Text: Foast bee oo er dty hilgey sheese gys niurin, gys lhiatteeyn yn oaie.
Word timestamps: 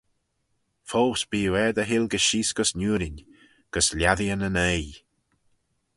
Foast 0.89 1.27
bee 1.31 1.49
oo 1.49 1.57
er 1.63 1.73
dty 1.75 1.85
hilgey 1.91 2.23
sheese 2.27 2.53
gys 2.57 2.71
niurin, 2.79 3.17
gys 3.73 3.87
lhiatteeyn 3.97 4.45
yn 4.47 4.59
oaie. 4.67 4.93